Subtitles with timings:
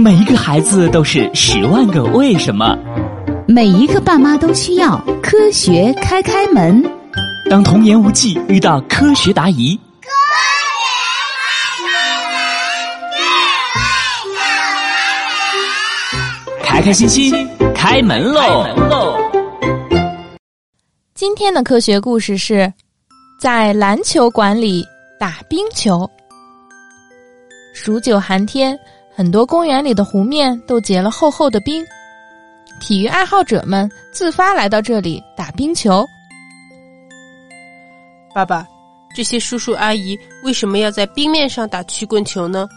[0.00, 2.74] 每一个孩子都是十万个为什么，
[3.46, 6.82] 每一个爸妈都需要科学开开门。
[7.50, 9.78] 当童言无忌遇到科学答疑，
[16.62, 18.64] 开开心心开门喽！
[21.14, 22.72] 今天的科学故事是
[23.38, 24.82] 在篮球馆里
[25.18, 26.10] 打冰球。
[27.74, 28.74] 数九寒天。
[29.12, 31.84] 很多公园里的湖面都结了厚厚的冰，
[32.80, 36.06] 体育爱好者们自发来到这里打冰球。
[38.32, 38.66] 爸爸，
[39.14, 42.68] 这些叔叔阿姨为什么要在冰面上打曲棍球呢？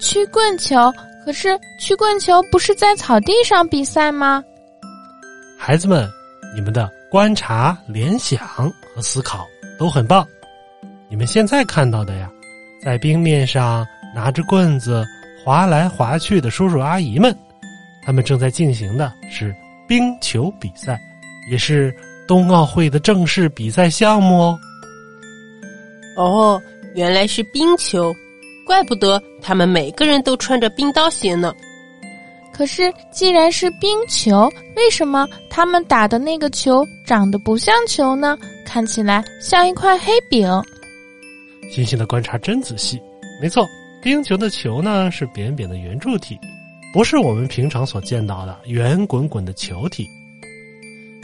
[0.00, 0.92] 曲棍球？
[1.24, 4.42] 可是曲棍球不是在草地上比赛吗？
[5.56, 6.10] 孩子们，
[6.52, 8.40] 你们的观察、联想
[8.92, 9.46] 和思考
[9.78, 10.26] 都很棒。
[11.08, 12.28] 你们现在看到的呀，
[12.82, 15.04] 在冰面上拿着棍子。
[15.44, 17.36] 划来划去的叔叔阿姨们，
[18.04, 19.52] 他们正在进行的是
[19.88, 20.96] 冰球比赛，
[21.50, 21.92] 也是
[22.28, 24.58] 冬奥会的正式比赛项目哦。
[26.16, 26.62] 哦，
[26.94, 28.14] 原来是冰球，
[28.64, 31.52] 怪不得他们每个人都穿着冰刀鞋呢。
[32.52, 38.38] 可是，既然是冰球，为什么他们打的那个球长得不像球呢？
[38.64, 40.48] 看起来像一块黑饼。
[41.68, 43.02] 星星的观察真仔细，
[43.40, 43.66] 没错。
[44.02, 46.36] 冰球的球呢是扁扁的圆柱体，
[46.92, 50.08] 不是我们平常所见到的圆滚滚的球体。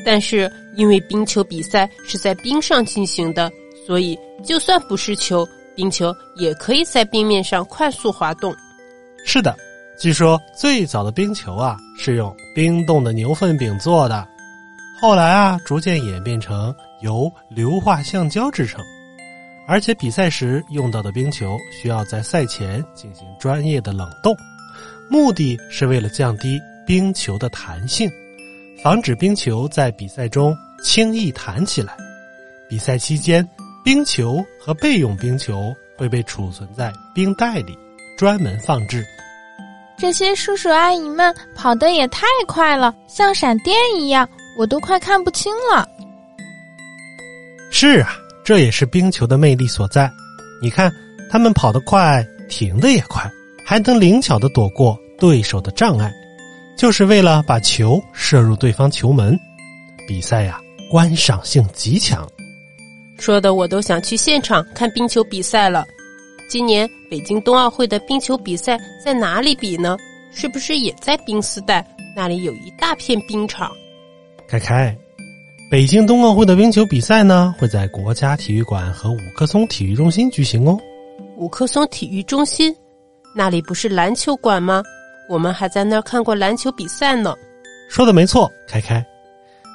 [0.07, 3.51] 但是因为冰球比赛是在冰上进行的，
[3.85, 8.55] 所以就算不是球，冰球也可以在冰面上快速滑动。
[9.25, 9.57] 是的，
[9.99, 14.25] 据说最早的冰球啊是用冰冻的牛粪饼做的，
[15.01, 18.81] 后来啊逐渐演变成由硫化橡胶制成。
[19.69, 24.35] 而且比赛时用到的冰球需要在赛前进行专业的冷冻，
[25.11, 28.11] 目的是为了降低冰球的弹性，
[28.83, 31.95] 防止冰球在比赛中轻易弹起来。
[32.67, 33.47] 比赛期间，
[33.85, 37.79] 冰球和备用冰球会被储存在冰袋里，
[38.17, 39.05] 专门放置。
[39.99, 44.27] 这些叔叔阿姨们跑得也太快了，像闪电一样，
[44.57, 45.87] 我都快看不清了。
[47.71, 48.17] 是啊。
[48.49, 50.11] 这也是冰球的魅力所在，
[50.63, 50.91] 你看，
[51.31, 53.31] 他们跑得快，停得也快，
[53.63, 56.11] 还能灵巧的躲过对手的障碍，
[56.75, 59.39] 就是为了把球射入对方球门。
[60.07, 60.59] 比赛呀，
[60.91, 62.27] 观赏性极强，
[63.19, 65.85] 说的我都想去现场看冰球比赛了。
[66.49, 69.95] 今年北京冬奥会的冰球比赛在哪里比呢？
[70.33, 71.87] 是不是也在冰丝带
[72.17, 73.71] 那里有一大片冰场？
[74.49, 74.97] 凯凯。
[75.71, 80.79] 北京冬奥会的冰球比赛呢，会在国家体育馆和五棵松体育中心举行哦。
[81.37, 82.75] 五棵松体育中心，
[83.37, 84.83] 那里不是篮球馆吗？
[85.29, 87.35] 我们还在那儿看过篮球比赛呢。
[87.91, 89.05] 说的没错，开开，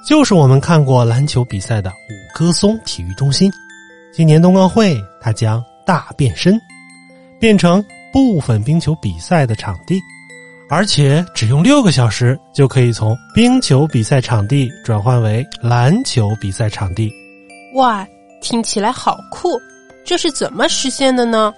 [0.10, 3.52] 就是我们看过篮球比赛的五棵松体育中心。
[4.12, 6.60] 今年冬奥会，它将大变身，
[7.40, 10.02] 变成部分冰球比赛的场地。
[10.74, 17.14] 而且只用六个小时就可以从冰球比赛场地转换为篮球比赛场地，
[17.76, 18.04] 哇，
[18.42, 19.50] 听起来好酷！
[20.04, 21.54] 这是怎么实现的呢？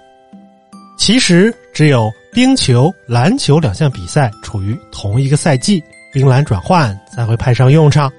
[0.98, 8.12] 其实只有冰球、篮球两项比赛处于同一个赛季，冰篮转换才会派上用场。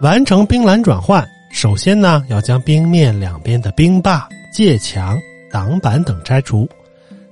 [0.00, 5.16] 完成冰篮转换，首先呢要将冰面两边的冰坝、界墙、
[5.52, 6.68] 挡板等拆除，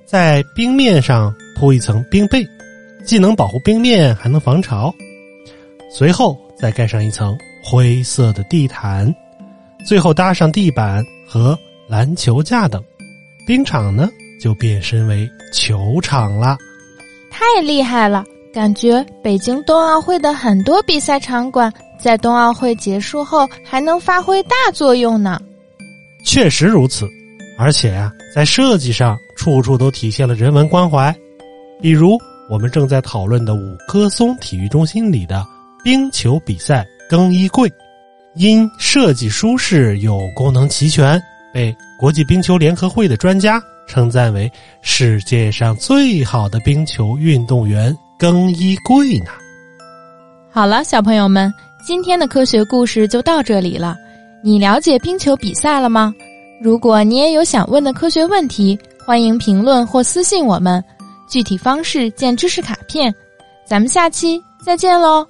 [0.05, 1.35] 在冰面上。
[1.55, 2.43] 铺一层冰被，
[3.05, 4.93] 既能保护冰面，还能防潮。
[5.91, 9.13] 随后再盖上一层灰色的地毯，
[9.85, 12.83] 最后搭上地板和篮球架等，
[13.45, 14.09] 冰场呢
[14.41, 16.57] 就变身为球场了。
[17.29, 18.23] 太厉害了！
[18.53, 25.39] 感觉北京冬奥会的很多比赛场馆在冬奥会结束后还能发挥大作用呢。
[26.23, 27.09] 确实如此，
[27.57, 31.13] 而且呀，在设计上处处都体现了人文关怀。
[31.81, 32.15] 比如
[32.53, 35.43] 我们正在讨论的五棵松体育中心里的
[35.83, 37.67] 冰球比赛更衣柜，
[38.35, 41.19] 因设计舒适又功能齐全，
[41.51, 44.51] 被国际冰球联合会的专家称赞为
[44.83, 49.31] 世界上最好的冰球运动员更衣柜呢。
[50.51, 51.51] 好了，小朋友们，
[51.83, 53.95] 今天的科学故事就到这里了。
[54.43, 56.13] 你了解冰球比赛了吗？
[56.61, 60.83] 如果你也有想问的科学问题，欢迎评论或私信我们。
[61.33, 63.11] 具体方式见知识卡片，
[63.65, 65.27] 咱们下期再见喽。